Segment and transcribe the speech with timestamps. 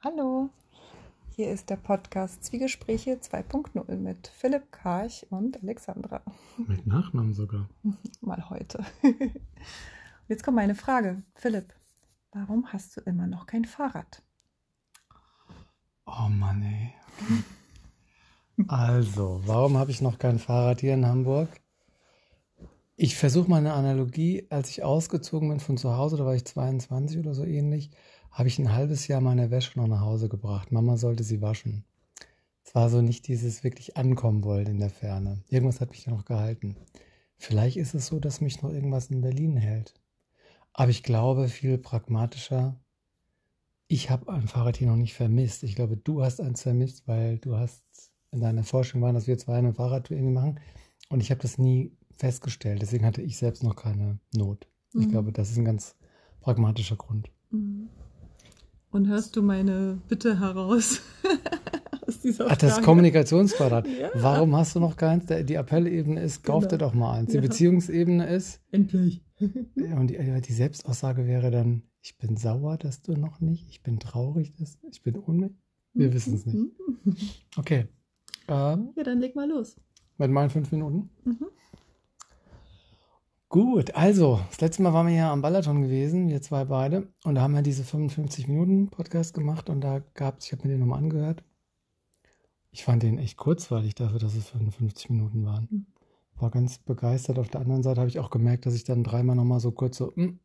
[0.00, 0.48] Hallo,
[1.34, 6.22] hier ist der Podcast Zwiegespräche 2.0 mit Philipp Karch und Alexandra.
[6.56, 7.68] Mit Nachnamen sogar.
[8.20, 8.84] Mal heute.
[10.28, 11.20] Jetzt kommt meine Frage.
[11.34, 11.74] Philipp,
[12.30, 14.22] warum hast du immer noch kein Fahrrad?
[16.06, 16.94] Oh Mann, ey.
[18.68, 21.48] Also, warum habe ich noch kein Fahrrad hier in Hamburg?
[22.96, 24.46] Ich versuche mal eine Analogie.
[24.50, 27.90] Als ich ausgezogen bin von zu Hause, da war ich 22 oder so ähnlich,
[28.30, 30.70] habe ich ein halbes Jahr meine Wäsche noch nach Hause gebracht.
[30.70, 31.84] Mama sollte sie waschen.
[32.62, 35.42] Es war so nicht dieses wirklich ankommen wollen in der Ferne.
[35.48, 36.76] Irgendwas hat mich noch gehalten.
[37.36, 39.94] Vielleicht ist es so, dass mich noch irgendwas in Berlin hält.
[40.72, 42.80] Aber ich glaube, viel pragmatischer,
[43.88, 45.64] ich habe ein Fahrrad hier noch nicht vermisst.
[45.64, 47.84] Ich glaube, du hast eins vermisst, weil du hast
[48.30, 50.60] in deiner Forschung waren, dass wir zwei eine Fahrradtour irgendwie machen.
[51.08, 52.82] Und ich habe das nie festgestellt.
[52.82, 54.66] Deswegen hatte ich selbst noch keine Not.
[54.94, 55.10] Ich Mhm.
[55.10, 55.96] glaube, das ist ein ganz
[56.40, 57.30] pragmatischer Grund.
[57.50, 61.00] Und hörst du meine Bitte heraus
[62.06, 62.80] aus dieser Ach, das?
[62.82, 63.86] Kommunikationsquadrat.
[64.00, 64.10] Ja.
[64.14, 65.24] Warum hast du noch keins?
[65.26, 66.70] Die Appellebene ist, kauf Genau.
[66.70, 67.30] dir doch mal eins.
[67.30, 67.42] Die Ja.
[67.42, 69.24] Beziehungsebene ist, Endlich.
[69.40, 73.98] und die, die Selbstaussage wäre dann, ich bin sauer, dass du noch nicht, ich bin
[73.98, 75.58] traurig, dass ich bin unmöglich.
[75.94, 76.56] Wir wissen es nicht.
[76.56, 77.16] Mhm.
[77.56, 77.88] Okay.
[78.48, 79.76] Ähm, Ja, dann leg mal los.
[80.18, 81.10] mit meinen fünf Minuten.
[81.24, 81.46] Mhm.
[83.54, 87.36] Gut, also, das letzte Mal waren wir ja am Balaton gewesen, wir zwei beide, und
[87.36, 90.74] da haben wir diese 55 Minuten Podcast gemacht und da gab es, ich habe mir
[90.74, 91.44] den nochmal angehört.
[92.72, 95.68] Ich fand den echt kurzweilig dafür, dass es 55 Minuten waren.
[95.70, 95.86] Mhm.
[96.34, 97.38] War ganz begeistert.
[97.38, 99.98] Auf der anderen Seite habe ich auch gemerkt, dass ich dann dreimal nochmal so kurz
[99.98, 100.40] so, mm.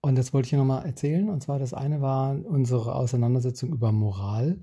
[0.00, 1.30] und das wollte ich hier nochmal erzählen.
[1.30, 4.62] Und zwar das eine war unsere Auseinandersetzung über Moral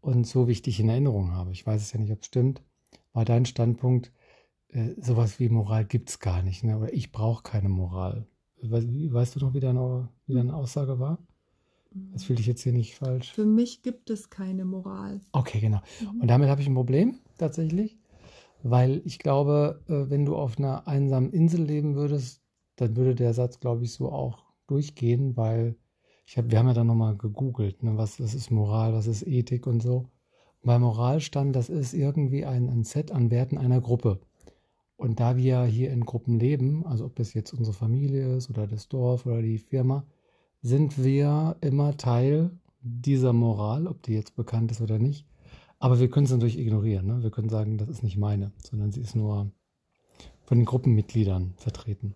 [0.00, 1.50] und so wie ich dich in Erinnerung habe.
[1.50, 2.62] Ich weiß es ja nicht, ob es stimmt.
[3.14, 4.12] War dein Standpunkt,
[4.68, 6.78] äh, sowas wie Moral gibt es gar nicht, ne?
[6.78, 8.26] oder ich brauche keine Moral.
[8.62, 11.18] We weißt du noch, wie deine, wie deine Aussage war?
[12.12, 13.32] Das fühle ich jetzt hier nicht falsch.
[13.32, 15.20] Für mich gibt es keine Moral.
[15.32, 15.80] Okay, genau.
[16.00, 16.20] Mhm.
[16.20, 17.98] Und damit habe ich ein Problem tatsächlich,
[18.62, 22.42] weil ich glaube, äh, wenn du auf einer einsamen Insel leben würdest,
[22.76, 25.76] dann würde der Satz, glaube ich, so auch durchgehen, weil
[26.26, 29.26] ich hab, wir haben ja dann nochmal gegoogelt, ne, was, was ist Moral, was ist
[29.26, 30.10] Ethik und so.
[30.62, 34.20] Bei Moral stand, das ist irgendwie ein, ein Set an Werten einer Gruppe.
[34.96, 38.66] Und da wir hier in Gruppen leben, also ob das jetzt unsere Familie ist oder
[38.66, 40.06] das Dorf oder die Firma,
[40.62, 45.26] sind wir immer Teil dieser Moral, ob die jetzt bekannt ist oder nicht.
[45.78, 47.06] Aber wir können es natürlich ignorieren.
[47.06, 47.22] Ne?
[47.22, 49.50] Wir können sagen, das ist nicht meine, sondern sie ist nur
[50.44, 52.14] von den Gruppenmitgliedern vertreten.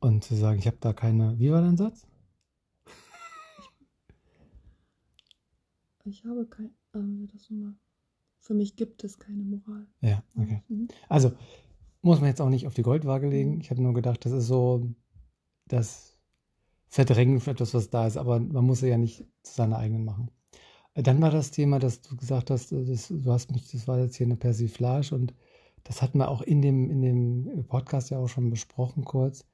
[0.00, 1.38] Und zu sagen, ich habe da keine.
[1.38, 2.06] Wie war dein Satz?
[6.04, 6.74] Ich habe kein.
[6.94, 7.74] Ähm, das nochmal.
[8.50, 9.86] Für mich gibt es keine Moral.
[10.00, 10.60] Ja, okay.
[10.66, 10.88] Mhm.
[11.08, 11.30] Also
[12.02, 13.60] muss man jetzt auch nicht auf die Goldwaage legen.
[13.60, 14.92] Ich habe nur gedacht, das ist so
[15.68, 16.18] das
[16.88, 20.04] Verdrängen für etwas, was da ist, aber man muss es ja nicht zu seiner eigenen
[20.04, 20.32] machen.
[20.94, 23.86] Äh, Dann war das Thema, dass du gesagt hast, äh, das, du hast mich, das
[23.86, 25.32] war jetzt hier eine Persiflage und
[25.84, 29.46] das hatten wir auch in dem, in dem Podcast ja auch schon besprochen kurz.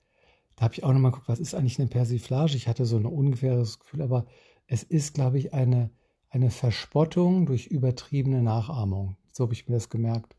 [0.55, 2.57] Da habe ich auch nochmal geguckt, was ist eigentlich eine Persiflage?
[2.57, 4.25] Ich hatte so ein ungefähres Gefühl, aber
[4.67, 5.91] es ist, glaube ich, eine,
[6.37, 9.17] eine Verspottung durch übertriebene Nachahmung.
[9.33, 10.37] So habe ich mir das gemerkt.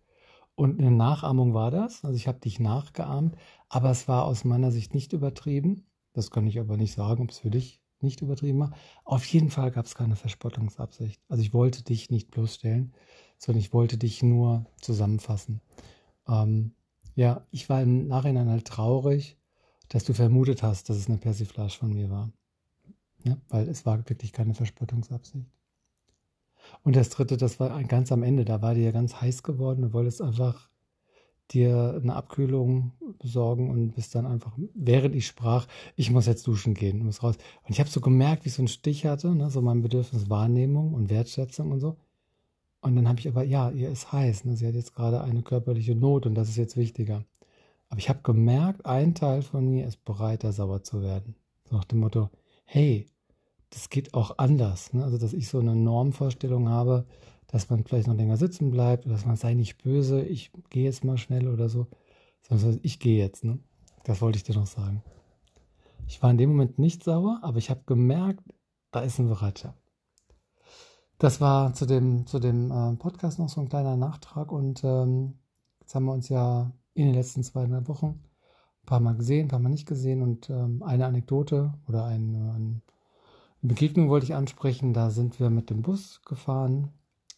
[0.56, 2.06] Und eine Nachahmung war das.
[2.06, 3.36] Also ich habe dich nachgeahmt,
[3.68, 5.86] aber es war aus meiner Sicht nicht übertrieben.
[6.14, 8.74] Das kann ich aber nicht sagen, ob es für dich nicht übertrieben war.
[9.06, 11.20] Auf jeden Fall gab es keine Verspottungsabsicht.
[11.28, 12.94] Also ich wollte dich nicht bloßstellen,
[13.38, 15.62] sondern ich wollte dich nur zusammenfassen.
[16.28, 16.74] Ähm,
[17.16, 19.38] ja, ich war im Nachhinein halt traurig,
[19.90, 22.32] dass du vermutet hast, dass es eine Persiflage von mir war.
[23.24, 25.50] Ja, weil es war wirklich keine Verspottungsabsicht.
[26.88, 29.82] Und das dritte, das war ganz am Ende, da war dir ja ganz heiß geworden,
[29.82, 30.70] du wolltest einfach
[31.52, 35.68] dir eine Abkühlung besorgen und bist dann einfach, während ich sprach,
[35.98, 37.36] ich muss jetzt duschen gehen, muss raus.
[37.64, 40.30] Und ich habe so gemerkt, wie ich so einen Stich hatte, ne, so mein Bedürfnis
[40.30, 41.98] Wahrnehmung und Wertschätzung und so.
[42.80, 45.42] Und dann habe ich aber, ja, ihr ist heiß, ne, sie hat jetzt gerade eine
[45.42, 47.26] körperliche Not und das ist jetzt wichtiger.
[47.90, 51.36] Aber ich habe gemerkt, ein Teil von mir ist bereit, da sauer zu werden.
[51.66, 52.30] So nach dem Motto,
[52.64, 53.08] hey,
[53.70, 54.94] das geht auch anders.
[54.94, 55.04] Ne?
[55.04, 57.06] Also, dass ich so eine Normvorstellung habe,
[57.48, 60.84] dass man vielleicht noch länger sitzen bleibt, oder dass man sei nicht böse, ich gehe
[60.84, 61.88] jetzt mal schnell oder so.
[62.42, 63.60] Sondern ich gehe jetzt, ne?
[64.04, 65.04] Das wollte ich dir noch sagen.
[66.08, 68.44] Ich war in dem Moment nicht sauer, aber ich habe gemerkt,
[68.92, 69.78] da ist eine Bereitschaft.
[71.18, 75.40] Das war zu dem, zu dem äh, Podcast noch so ein kleiner Nachtrag und ähm,
[75.82, 78.24] jetzt haben wir uns ja in den letzten zweieinhalb Wochen
[78.84, 82.36] ein paar Mal gesehen, ein paar Mal nicht gesehen und ähm, eine Anekdote oder ein,
[82.36, 82.82] ein
[83.62, 84.94] Begegnung wollte ich ansprechen.
[84.94, 86.90] Da sind wir mit dem Bus gefahren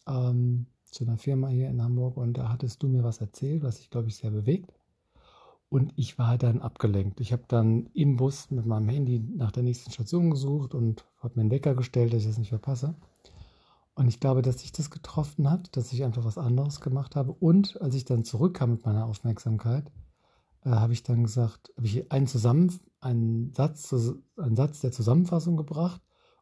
[0.06, 3.76] ähm, zu einer Firma hier in Hamburg und da hattest du mir was erzählt, was
[3.76, 4.72] dich, glaube ich, sehr bewegt.
[5.68, 7.20] Und ich war dann abgelenkt.
[7.20, 11.34] Ich habe dann im Bus mit meinem Handy nach der nächsten Station gesucht und habe
[11.36, 12.96] mir einen Wecker gestellt, dass ich das nicht verpasse.
[13.94, 17.32] Und ich glaube, dass sich das getroffen hat, dass ich einfach was anderes gemacht habe.
[17.32, 19.92] Und als ich dann zurückkam mit meiner Aufmerksamkeit,
[20.64, 23.94] äh, habe ich dann gesagt, habe ich einen, Zusammen, einen, Satz,
[24.36, 26.00] einen Satz der Zusammenfassung gebracht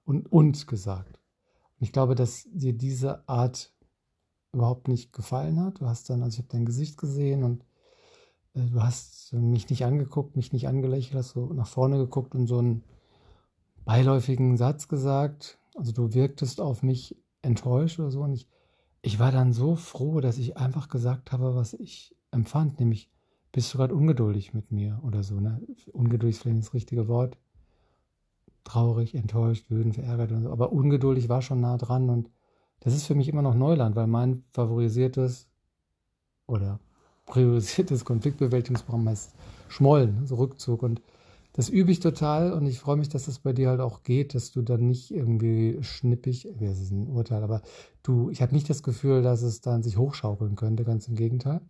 [0.09, 1.21] und und gesagt.
[1.79, 3.75] Und ich glaube, dass dir diese Art
[4.53, 5.81] überhaupt nicht gefallen hat.
[5.81, 7.63] Du hast dann, also ich habe dein Gesicht gesehen und
[8.55, 12.47] äh, du hast mich nicht angeguckt, mich nicht angelächelt, hast so nach vorne geguckt und
[12.47, 12.85] so einen
[13.85, 15.59] beiläufigen Satz gesagt.
[15.75, 18.23] Also du wirktest auf mich enttäuscht oder so.
[18.23, 18.49] Und ich,
[19.03, 23.11] ich war dann so froh, dass ich einfach gesagt habe, was ich empfand, nämlich
[23.53, 25.39] bist du gerade ungeduldig mit mir oder so.
[25.39, 25.61] Ne?
[25.93, 27.37] Ungeduldig ist vielleicht das richtige Wort.
[28.65, 30.51] Traurig, enttäuscht, wütend, verärgert und so.
[30.51, 32.31] Aber ungeduldig war schon nah dran und
[32.81, 35.49] das ist für mich immer noch Neuland, weil mein favorisiertes
[36.47, 36.81] oder
[37.27, 39.35] priorisiertes Konfliktbewältigungsprogramm heißt
[39.69, 40.83] Schmollen, also Rückzug.
[40.83, 41.03] Und
[41.53, 44.35] das übe ich total und ich freue mich, dass das bei dir halt auch geht,
[44.35, 47.63] dass du dann nicht irgendwie schnippig, das ist ein Urteil, aber
[48.03, 51.61] du, ich habe nicht das Gefühl, dass es dann sich hochschaukeln könnte, ganz im Gegenteil.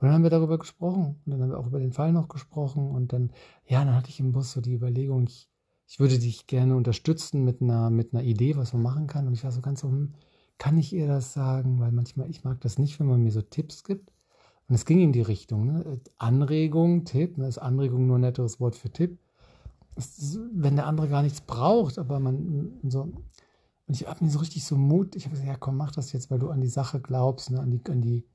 [0.00, 2.28] Und dann haben wir darüber gesprochen und dann haben wir auch über den Fall noch
[2.28, 3.32] gesprochen und dann,
[3.66, 5.50] ja, dann hatte ich im Bus so die Überlegung, ich,
[5.88, 9.26] ich würde dich gerne unterstützen mit einer, mit einer Idee, was man machen kann.
[9.26, 10.12] Und ich war so ganz so, hm,
[10.58, 11.80] kann ich ihr das sagen?
[11.80, 14.12] Weil manchmal, ich mag das nicht, wenn man mir so Tipps gibt.
[14.68, 15.98] Und es ging in die Richtung, ne?
[16.18, 17.48] Anregung, Tipp, ne?
[17.48, 19.18] ist Anregung nur ein netteres Wort für Tipp.
[19.96, 23.00] Ist, wenn der andere gar nichts braucht, aber man so.
[23.00, 26.12] Und ich habe mir so richtig so Mut, ich habe gesagt, ja komm, mach das
[26.12, 27.60] jetzt, weil du an die Sache glaubst, ne?
[27.60, 28.26] an, die, an, die,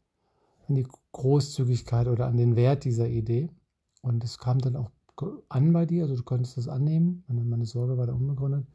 [0.68, 3.52] an die Großzügigkeit oder an den Wert dieser Idee.
[4.02, 4.90] Und es kam dann auch
[5.50, 7.24] an bei dir, also du konntest das annehmen.
[7.28, 8.66] Meine, meine Sorge war da unbegründet.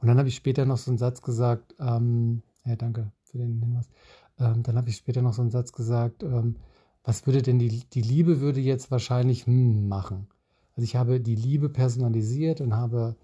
[0.00, 3.60] Und dann habe ich später noch so einen Satz gesagt, ähm, ja, danke für den
[3.60, 3.88] Hinweis.
[4.38, 6.56] Ähm, dann habe ich später noch so einen Satz gesagt, ähm,
[7.02, 10.28] was würde denn die, die Liebe würde jetzt wahrscheinlich hm machen?
[10.76, 13.16] Also ich habe die Liebe personalisiert und habe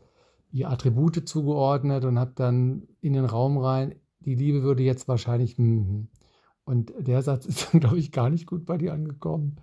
[0.51, 5.57] ihr Attribute zugeordnet und habe dann in den Raum rein, die Liebe würde jetzt wahrscheinlich
[5.59, 5.89] hm.
[5.89, 6.09] hm.
[6.65, 9.57] Und der Satz ist dann, glaube ich, gar nicht gut bei dir angekommen.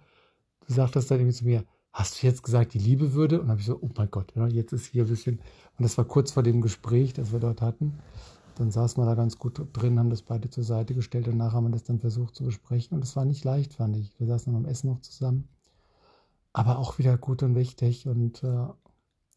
[0.65, 3.35] Du sagtest dann irgendwie zu mir, hast du jetzt gesagt, die Liebe würde?
[3.39, 5.39] Und dann habe ich so, oh mein Gott, jetzt ist hier ein bisschen.
[5.77, 7.99] Und das war kurz vor dem Gespräch, das wir dort hatten.
[8.55, 11.53] Dann saßen wir da ganz gut drin, haben das beide zur Seite gestellt und nachher
[11.53, 12.97] haben wir das dann versucht zu besprechen.
[12.97, 14.19] Und es war nicht leicht, fand ich.
[14.19, 15.47] Wir saßen beim Essen noch zusammen.
[16.51, 18.07] Aber auch wieder gut und wichtig.
[18.07, 18.67] Und äh,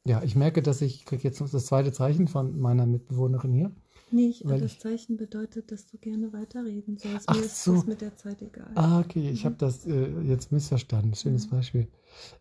[0.04, 3.72] ja, ich merke, dass ich kriege jetzt noch das zweite Zeichen von meiner Mitbewohnerin hier.
[4.10, 7.28] Nee, das ich, Zeichen bedeutet, dass du gerne weiterreden sollst.
[7.28, 7.74] Mir Ach ist so.
[7.74, 8.70] das mit der Zeit egal.
[8.76, 9.46] Ah, okay, ich mhm.
[9.46, 11.14] habe das äh, jetzt missverstanden.
[11.14, 11.50] Schönes mhm.
[11.50, 11.88] Beispiel.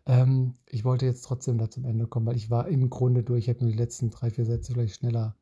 [0.06, 3.44] Ähm, ich wollte jetzt trotzdem da zum Ende kommen, weil ich war im Grunde durch.
[3.44, 5.34] Ich habe nur die letzten drei, vier Sätze vielleicht schneller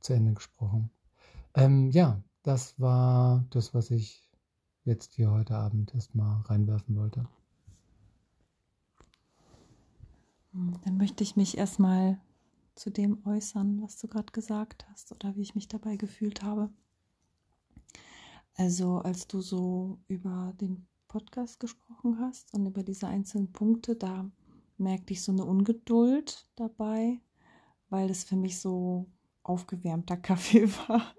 [0.00, 0.90] zu Ende gesprochen.
[1.54, 4.30] Ähm, ja, das war das, was ich
[4.84, 7.28] jetzt hier heute Abend erstmal reinwerfen wollte.
[10.84, 12.18] Dann möchte ich mich erstmal
[12.78, 16.70] zu dem äußern, was du gerade gesagt hast oder wie ich mich dabei gefühlt habe.
[18.54, 24.30] Also als du so über den Podcast gesprochen hast und über diese einzelnen Punkte, da
[24.76, 27.20] merkte ich so eine Ungeduld dabei,
[27.88, 29.06] weil es für mich so
[29.42, 31.14] aufgewärmter Kaffee war.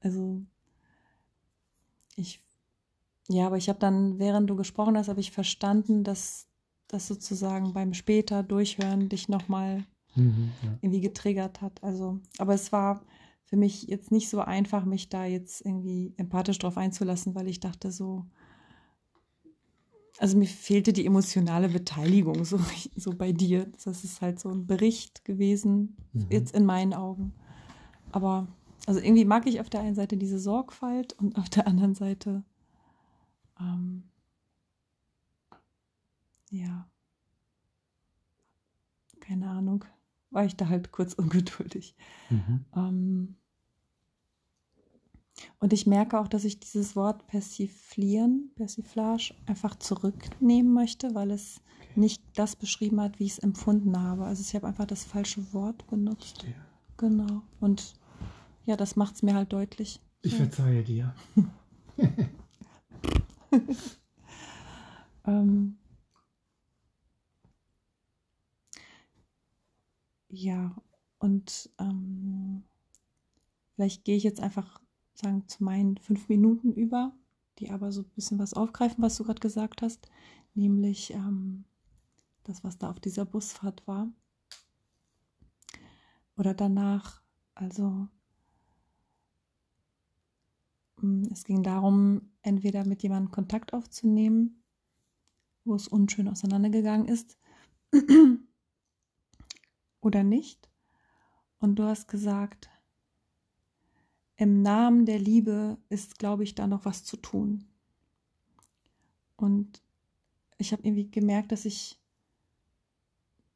[0.00, 0.42] also
[2.16, 2.42] ich,
[3.28, 6.48] ja, aber ich habe dann, während du gesprochen hast, habe ich verstanden, dass
[6.88, 9.84] das sozusagen beim später Durchhören dich nochmal
[10.16, 10.78] mhm, ja.
[10.80, 11.82] irgendwie getriggert hat.
[11.82, 13.04] Also, aber es war
[13.44, 17.60] für mich jetzt nicht so einfach, mich da jetzt irgendwie empathisch drauf einzulassen, weil ich
[17.60, 18.26] dachte so,
[20.18, 22.58] also mir fehlte die emotionale Beteiligung so,
[22.96, 23.66] so bei dir.
[23.84, 26.26] Das ist halt so ein Bericht gewesen, mhm.
[26.30, 27.32] jetzt in meinen Augen.
[28.12, 28.48] Aber
[28.86, 32.44] also irgendwie mag ich auf der einen Seite diese Sorgfalt und auf der anderen Seite,
[33.60, 34.04] ähm,
[36.50, 36.88] ja,
[39.20, 39.84] keine Ahnung,
[40.36, 41.96] war ich da halt kurz ungeduldig.
[42.30, 42.64] Mhm.
[42.76, 43.36] Ähm,
[45.58, 51.60] und ich merke auch, dass ich dieses Wort persiflieren, Persiflage, einfach zurücknehmen möchte, weil es
[51.94, 54.24] nicht das beschrieben hat, wie ich es empfunden habe.
[54.24, 56.42] Also ich habe einfach das falsche Wort benutzt.
[56.42, 56.54] Verstehe.
[56.96, 57.42] Genau.
[57.60, 57.94] Und
[58.64, 60.00] ja, das macht es mir halt deutlich.
[60.22, 60.38] Ich ja.
[60.38, 61.14] verzeihe dir.
[65.26, 65.78] ähm,
[70.28, 70.74] ja,
[71.18, 72.64] und ähm,
[73.74, 74.80] vielleicht gehe ich jetzt einfach
[75.14, 77.12] sagen, zu meinen fünf Minuten über,
[77.58, 80.10] die aber so ein bisschen was aufgreifen, was du gerade gesagt hast,
[80.54, 81.64] nämlich ähm,
[82.44, 84.08] das, was da auf dieser Busfahrt war.
[86.36, 87.22] Oder danach,
[87.54, 88.08] also
[91.00, 94.62] mm, es ging darum, entweder mit jemandem Kontakt aufzunehmen
[95.66, 97.36] wo es unschön auseinandergegangen ist
[100.00, 100.68] oder nicht.
[101.58, 102.68] Und du hast gesagt,
[104.36, 107.64] im Namen der Liebe ist, glaube ich, da noch was zu tun.
[109.36, 109.82] Und
[110.58, 111.98] ich habe irgendwie gemerkt, dass ich,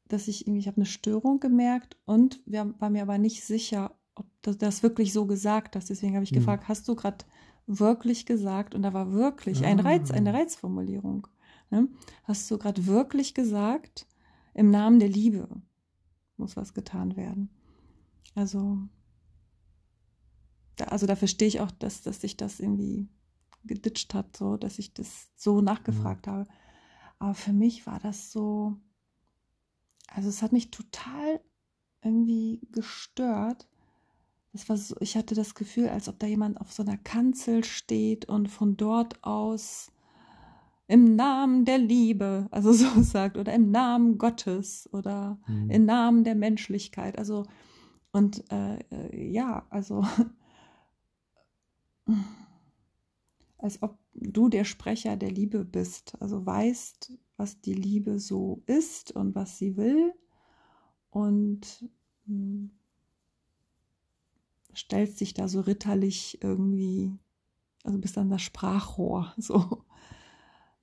[0.07, 3.95] dass ich irgendwie, ich habe eine Störung gemerkt und wir, war mir aber nicht sicher,
[4.15, 5.89] ob du das wirklich so gesagt hast.
[5.89, 6.37] Deswegen habe ich mhm.
[6.37, 7.25] gefragt, hast du gerade
[7.67, 8.75] wirklich gesagt?
[8.75, 10.37] Und da war wirklich ein Reiz, eine ah.
[10.37, 11.27] Reizformulierung.
[11.69, 11.87] Ne?
[12.23, 14.07] Hast du gerade wirklich gesagt,
[14.53, 15.47] im Namen der Liebe
[16.41, 17.49] muss was getan werden?
[18.35, 18.77] Also,
[20.75, 23.07] da, also da verstehe ich auch, dass, dass sich das irgendwie
[23.63, 26.31] geditscht hat, so, dass ich das so nachgefragt mhm.
[26.31, 26.47] habe.
[27.19, 28.75] Aber für mich war das so,
[30.07, 31.39] also es hat mich total
[32.03, 33.67] irgendwie gestört.
[34.53, 37.63] Das war so, ich hatte das Gefühl, als ob da jemand auf so einer Kanzel
[37.63, 39.91] steht und von dort aus
[40.91, 45.69] im Namen der Liebe, also so sagt, oder im Namen Gottes oder mhm.
[45.69, 47.17] im Namen der Menschlichkeit.
[47.17, 47.45] Also,
[48.11, 50.05] und äh, äh ja, also
[53.57, 59.13] als ob du der Sprecher der Liebe bist, also weißt, was die Liebe so ist
[59.13, 60.13] und was sie will
[61.09, 61.89] und
[62.25, 62.69] hm,
[64.75, 67.13] stellst dich da so ritterlich irgendwie,
[67.85, 69.85] also bist dann das Sprachrohr, so.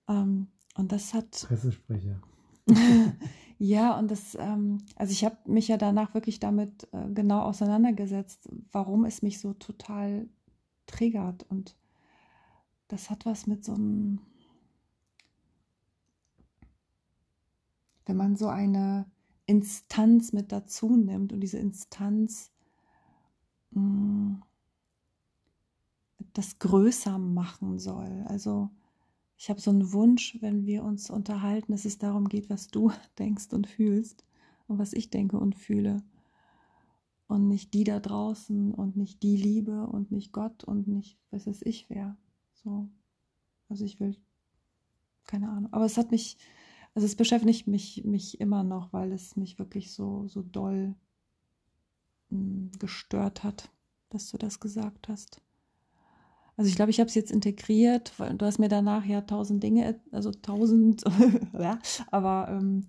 [0.08, 1.44] Ähm, und das hat.
[1.46, 2.20] Pressesprecher.
[3.58, 8.48] ja, und das, ähm, also ich habe mich ja danach wirklich damit äh, genau auseinandergesetzt,
[8.72, 10.28] warum es mich so total
[10.86, 11.76] triggert und
[12.88, 14.20] das hat was mit so einem,
[18.06, 19.06] wenn man so eine
[19.46, 22.50] Instanz mit dazu nimmt und diese Instanz
[23.70, 24.42] mh, mm,
[26.32, 28.24] das größer machen soll.
[28.28, 28.70] Also
[29.38, 32.90] ich habe so einen Wunsch, wenn wir uns unterhalten, dass es darum geht, was du
[33.18, 34.24] denkst und fühlst
[34.66, 36.02] und was ich denke und fühle.
[37.28, 41.46] Und nicht die da draußen und nicht die Liebe und nicht Gott und nicht, was
[41.46, 42.16] es ich wäre.
[42.64, 42.88] So.
[43.68, 44.16] Also ich will,
[45.26, 45.72] keine Ahnung.
[45.72, 46.36] Aber es hat mich,
[46.94, 50.96] also es beschäftigt mich, mich immer noch, weil es mich wirklich so, so doll
[52.30, 53.70] mh, hm, gestört hat,
[54.08, 55.42] dass du das gesagt hast.
[56.58, 59.62] Also ich glaube, ich habe es jetzt integriert, weil du hast mir danach ja tausend
[59.62, 61.04] Dinge, also tausend,
[61.52, 61.78] ja,
[62.10, 62.88] aber ähm,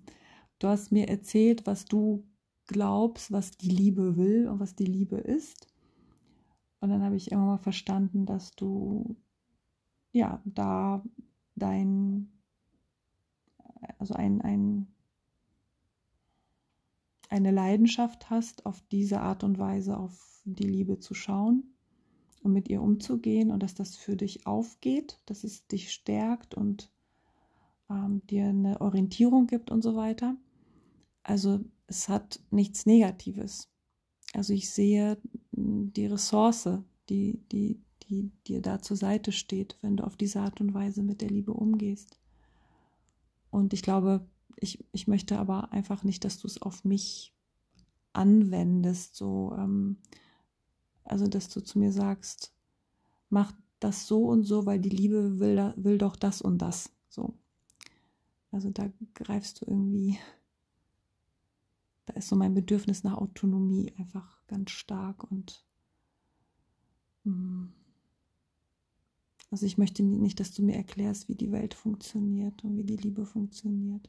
[0.58, 2.26] du hast mir erzählt, was du
[2.66, 5.68] glaubst, was die Liebe will und was die Liebe ist.
[6.80, 9.16] Und dann habe ich immer mal verstanden, dass du
[10.10, 11.04] ja, da
[11.54, 12.28] dein,
[14.00, 14.88] also ein, ein,
[17.28, 21.76] eine Leidenschaft hast, auf diese Art und Weise auf die Liebe zu schauen
[22.42, 26.90] und mit ihr umzugehen und dass das für dich aufgeht, dass es dich stärkt und
[27.90, 30.36] ähm, dir eine Orientierung gibt und so weiter.
[31.22, 33.68] Also es hat nichts Negatives.
[34.32, 35.18] Also ich sehe
[35.52, 36.68] die Ressource,
[37.08, 41.02] die, die, die dir da zur Seite steht, wenn du auf diese Art und Weise
[41.02, 42.18] mit der Liebe umgehst.
[43.50, 47.34] Und ich glaube, ich, ich möchte aber einfach nicht, dass du es auf mich
[48.12, 49.96] anwendest, so, ähm,
[51.04, 52.52] also dass du zu mir sagst,
[53.28, 57.34] mach das so und so, weil die Liebe will, will doch das und das, so.
[58.52, 60.18] Also da greifst du irgendwie,
[62.06, 65.64] da ist so mein Bedürfnis nach Autonomie einfach ganz stark und
[67.24, 67.68] mm,
[69.50, 72.96] also ich möchte nicht, dass du mir erklärst, wie die Welt funktioniert und wie die
[72.96, 74.08] Liebe funktioniert.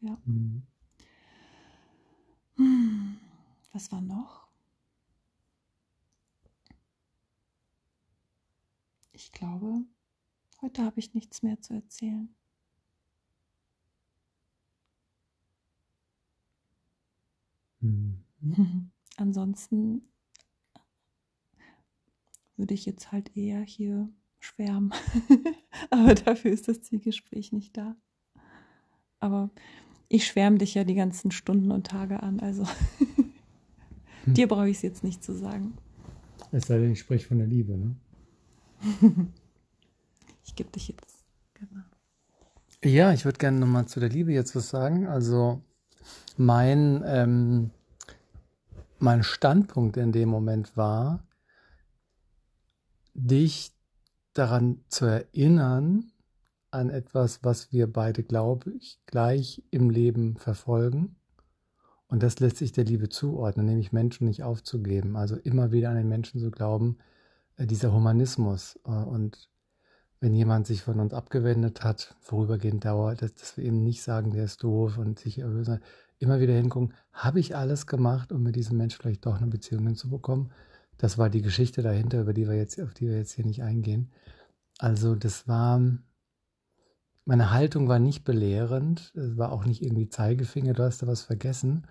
[0.00, 0.18] Ja.
[0.24, 0.62] Mhm.
[3.72, 4.48] Was war noch?
[9.12, 9.84] Ich glaube,
[10.60, 12.34] heute habe ich nichts mehr zu erzählen.
[17.80, 18.24] Mhm.
[19.16, 20.02] Ansonsten
[22.56, 24.08] würde ich jetzt halt eher hier
[24.38, 24.92] schwärmen.
[25.90, 27.96] Aber dafür ist das Zielgespräch nicht da.
[29.18, 29.50] Aber
[30.08, 32.64] ich schwärme dich ja die ganzen Stunden und Tage an, also.
[34.34, 35.74] dir brauche ich es jetzt nicht zu sagen.
[36.52, 37.96] Es sei denn, ich spreche von der Liebe, ne?
[40.44, 41.82] ich gebe dich jetzt, genau.
[42.82, 45.06] Ja, ich würde gerne nochmal zu der Liebe jetzt was sagen.
[45.06, 45.62] Also
[46.36, 47.70] mein, ähm,
[48.98, 51.26] mein Standpunkt in dem Moment war,
[53.14, 53.72] dich
[54.32, 56.10] daran zu erinnern,
[56.70, 61.16] an etwas, was wir beide, glaube ich, gleich im Leben verfolgen.
[62.10, 65.16] Und das lässt sich der Liebe zuordnen, nämlich Menschen nicht aufzugeben.
[65.16, 66.98] Also immer wieder an den Menschen zu glauben,
[67.56, 68.80] äh, dieser Humanismus.
[68.84, 69.48] Äh, und
[70.18, 74.32] wenn jemand sich von uns abgewendet hat, vorübergehend dauert, dass, dass wir eben nicht sagen,
[74.32, 75.80] der ist doof und sich erhöhen,
[76.18, 79.86] immer wieder hingucken, habe ich alles gemacht, um mit diesem Menschen vielleicht doch eine Beziehung
[79.86, 80.50] hinzubekommen?
[80.98, 83.62] Das war die Geschichte dahinter, über die wir jetzt, auf die wir jetzt hier nicht
[83.62, 84.10] eingehen.
[84.78, 85.80] Also das war,
[87.30, 91.22] meine Haltung war nicht belehrend, es war auch nicht irgendwie Zeigefinger, du hast da was
[91.22, 91.86] vergessen.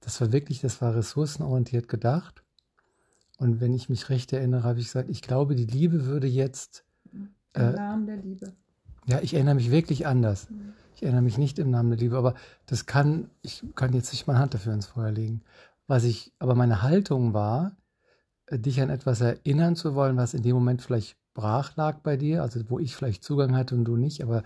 [0.00, 2.44] Das war wirklich, das war ressourcenorientiert gedacht.
[3.38, 6.84] Und wenn ich mich recht erinnere, habe ich gesagt, ich glaube, die Liebe würde jetzt.
[7.10, 8.52] Im äh, Namen der Liebe.
[9.06, 10.50] Ja, ich erinnere mich wirklich anders.
[10.50, 10.74] Mhm.
[10.94, 12.34] Ich erinnere mich nicht im Namen der Liebe, aber
[12.66, 15.40] das kann, ich kann jetzt nicht meine Hand dafür ins Feuer legen.
[15.86, 17.78] Was ich, aber meine Haltung war,
[18.44, 22.18] äh, dich an etwas erinnern zu wollen, was in dem Moment vielleicht brach lag bei
[22.18, 24.42] dir, also wo ich vielleicht Zugang hatte und du nicht, aber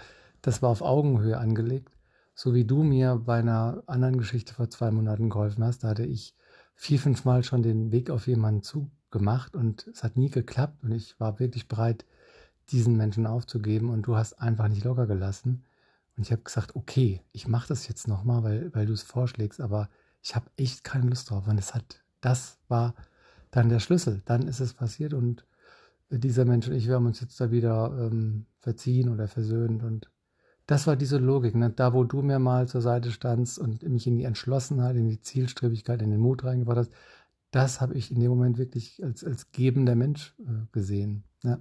[0.46, 1.90] das war auf Augenhöhe angelegt.
[2.32, 6.04] So wie du mir bei einer anderen Geschichte vor zwei Monaten geholfen hast, da hatte
[6.04, 6.36] ich
[6.76, 10.92] vier, fünf Mal schon den Weg auf jemanden zugemacht und es hat nie geklappt und
[10.92, 12.04] ich war wirklich bereit,
[12.70, 15.64] diesen Menschen aufzugeben und du hast einfach nicht locker gelassen.
[16.16, 19.60] Und ich habe gesagt, okay, ich mache das jetzt nochmal, weil, weil du es vorschlägst,
[19.60, 19.88] aber
[20.22, 21.48] ich habe echt keine Lust drauf.
[21.48, 22.94] Und es hat, das war
[23.50, 24.22] dann der Schlüssel.
[24.26, 25.44] Dann ist es passiert und
[26.08, 30.08] dieser Mensch und ich, wir haben uns jetzt da wieder ähm, verziehen oder versöhnt und
[30.66, 31.54] das war diese Logik.
[31.54, 31.70] Ne?
[31.70, 35.20] Da, wo du mir mal zur Seite standst und mich in die Entschlossenheit, in die
[35.20, 36.92] Zielstrebigkeit, in den Mut reingebracht hast,
[37.52, 41.25] das habe ich in dem Moment wirklich als, als gebender Mensch äh, gesehen.
[41.42, 41.58] Ja.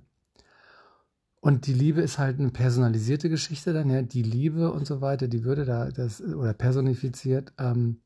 [1.40, 5.28] Und die Liebe ist halt eine personalisierte Geschichte dann, ja, die Liebe und so weiter,
[5.28, 8.02] die würde da, das, oder personifiziert, ähm,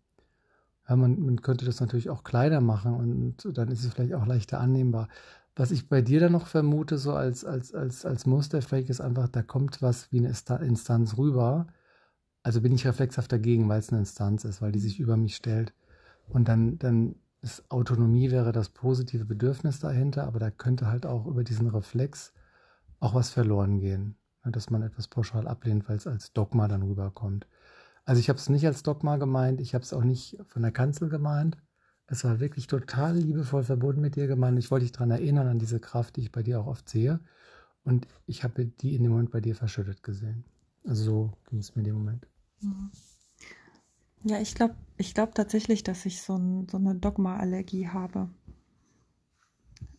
[0.89, 4.25] ja, man, man könnte das natürlich auch kleiner machen und dann ist es vielleicht auch
[4.25, 5.07] leichter annehmbar.
[5.55, 9.01] Was ich bei dir dann noch vermute, so als, als, als, als Muster, vielleicht ist
[9.01, 11.67] einfach, da kommt was wie eine Instanz rüber.
[12.43, 15.35] Also bin ich reflexhaft dagegen, weil es eine Instanz ist, weil die sich über mich
[15.35, 15.73] stellt.
[16.27, 21.25] Und dann, dann ist Autonomie wäre das positive Bedürfnis dahinter, aber da könnte halt auch
[21.25, 22.33] über diesen Reflex
[22.99, 24.15] auch was verloren gehen.
[24.43, 27.47] Dass man etwas pauschal ablehnt, weil es als Dogma dann rüberkommt.
[28.05, 30.71] Also ich habe es nicht als Dogma gemeint, ich habe es auch nicht von der
[30.71, 31.57] Kanzel gemeint,
[32.09, 34.57] es war wirklich total liebevoll verbunden mit dir gemeint.
[34.57, 37.19] Ich wollte dich daran erinnern, an diese Kraft, die ich bei dir auch oft sehe.
[37.83, 40.43] Und ich habe die in dem Moment bei dir verschüttet gesehen.
[40.85, 42.27] Also so ging es mir in dem Moment.
[44.23, 48.29] Ja, ich glaube ich glaub tatsächlich, dass ich so, ein, so eine Dogma-Allergie habe.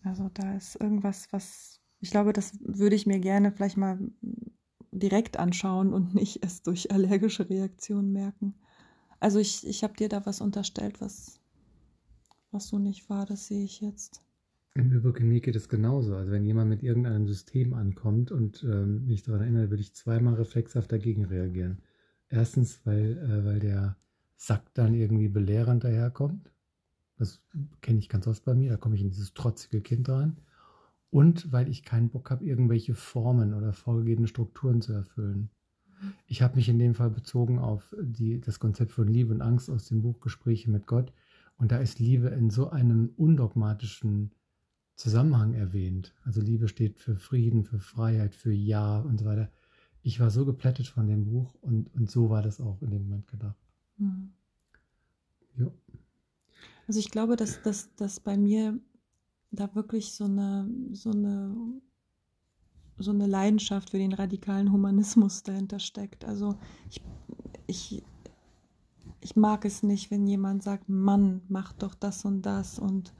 [0.03, 3.99] Also da ist irgendwas, was, ich glaube, das würde ich mir gerne vielleicht mal
[4.92, 8.55] direkt anschauen und nicht erst durch allergische Reaktionen merken.
[9.20, 11.39] Also ich, ich habe dir da was unterstellt, was,
[12.52, 14.22] was so nicht war, das sehe ich jetzt.
[14.74, 16.14] Im Übrigen, mir geht es genauso.
[16.14, 20.34] Also wenn jemand mit irgendeinem System ankommt und ähm, mich daran erinnert, würde ich zweimal
[20.34, 21.78] reflexhaft dagegen reagieren.
[22.28, 23.96] Erstens, weil, äh, weil der
[24.36, 26.52] Sack dann irgendwie belehrend daherkommt.
[27.18, 27.42] Das
[27.80, 28.70] kenne ich ganz oft bei mir.
[28.70, 30.36] Da komme ich in dieses trotzige Kind rein.
[31.10, 35.50] Und weil ich keinen Bock habe, irgendwelche Formen oder vorgegebene Strukturen zu erfüllen.
[36.26, 39.68] Ich habe mich in dem Fall bezogen auf die, das Konzept von Liebe und Angst
[39.68, 41.12] aus dem Buch Gespräche mit Gott
[41.61, 44.33] und da ist Liebe in so einem undogmatischen
[44.96, 46.14] Zusammenhang erwähnt.
[46.25, 49.51] Also Liebe steht für Frieden, für Freiheit, für Ja und so weiter.
[50.03, 53.03] Ich war so geplättet von dem Buch und, und so war das auch in dem
[53.03, 53.59] Moment gedacht.
[53.99, 54.33] Mhm.
[55.57, 55.70] Ja.
[56.88, 58.81] Also ich glaube, dass, dass, dass bei mir
[59.51, 61.55] da wirklich so eine, so eine
[63.03, 66.25] so eine Leidenschaft für den radikalen Humanismus dahinter steckt.
[66.25, 66.59] Also
[66.90, 67.03] ich,
[67.66, 68.03] ich
[69.20, 73.14] ich mag es nicht, wenn jemand sagt, Mann, mach doch das und das und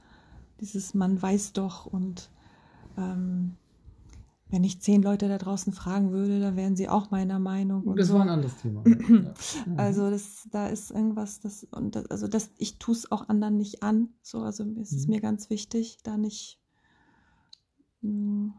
[0.59, 2.29] dieses Mann weiß doch und
[2.97, 3.57] ähm,
[4.51, 7.95] wenn ich zehn Leute da draußen fragen würde, dann wären sie auch meiner Meinung.
[7.95, 8.15] das so.
[8.15, 8.83] war ein anderes Thema.
[9.77, 13.57] Also das, da ist irgendwas, das und das, also das, ich tue es auch anderen
[13.57, 14.09] nicht an.
[14.21, 15.15] So, also es ist mhm.
[15.15, 16.59] mir ganz wichtig, da nicht,
[18.01, 18.53] hm,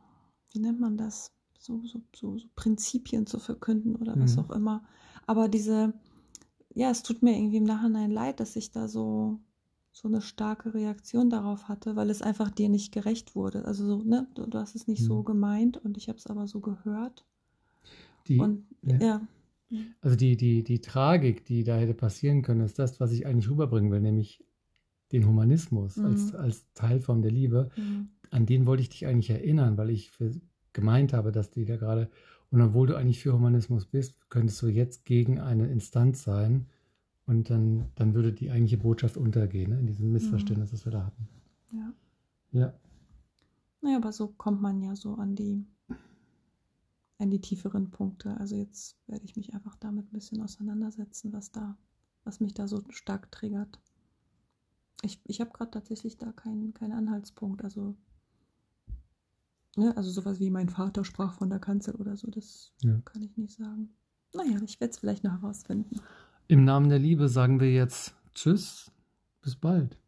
[0.53, 4.23] wie nennt man das, so, so, so, so Prinzipien zu verkünden oder mhm.
[4.23, 4.85] was auch immer.
[5.27, 5.93] Aber diese
[6.75, 9.39] ja, es tut mir irgendwie im Nachhinein leid, dass ich da so,
[9.93, 13.65] so eine starke Reaktion darauf hatte, weil es einfach dir nicht gerecht wurde.
[13.65, 15.07] Also so, ne, du, du hast es nicht mhm.
[15.07, 17.25] so gemeint und ich habe es aber so gehört.
[18.29, 18.99] Die, und ja.
[18.99, 19.29] ja.
[20.01, 23.51] Also die, die, die Tragik, die da hätte passieren können, ist das, was ich eigentlich
[23.51, 24.45] rüberbringen will, nämlich
[25.13, 26.07] den Humanismus mhm.
[26.07, 27.71] als, als Teilform der Liebe.
[27.77, 28.09] Mhm.
[28.31, 30.33] An den wollte ich dich eigentlich erinnern, weil ich für,
[30.73, 32.11] gemeint habe, dass die da gerade
[32.53, 36.67] und obwohl du eigentlich für Humanismus bist, könntest du jetzt gegen eine Instanz sein
[37.25, 39.81] und dann, dann würde die eigentliche Botschaft untergehen, ne?
[39.81, 40.77] in diesem Missverständnis, mhm.
[40.77, 41.29] das wir da hatten.
[41.73, 41.93] Ja.
[42.53, 42.75] Ja.
[43.81, 45.67] Naja, aber so kommt man ja so an die,
[47.19, 48.37] an die tieferen Punkte.
[48.37, 51.79] Also jetzt werde ich mich einfach damit ein bisschen auseinandersetzen, was da,
[52.23, 53.81] was mich da so stark triggert.
[55.01, 57.65] Ich, ich habe gerade tatsächlich da keinen keinen Anhaltspunkt.
[57.65, 57.97] Also
[59.77, 62.99] ne, also sowas wie mein Vater sprach von der Kanzel oder so, das Ja.
[63.05, 63.91] kann ich nicht sagen.
[64.35, 66.01] Naja, ich werde es vielleicht noch herausfinden.
[66.49, 68.91] Im Namen der Liebe sagen wir jetzt Tschüss,
[69.43, 69.99] bis bald.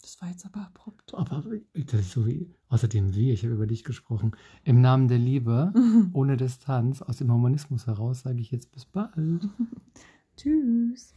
[0.00, 1.14] Das war jetzt aber abrupt.
[1.14, 4.32] Aber das ist so wie, außerdem wie, ich habe über dich gesprochen.
[4.62, 5.72] Im Namen der Liebe,
[6.12, 9.48] ohne Distanz, aus dem Humanismus heraus, sage ich jetzt bis bald.
[10.36, 11.14] Tschüss.